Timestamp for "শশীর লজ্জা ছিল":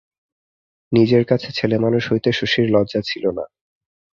2.31-3.23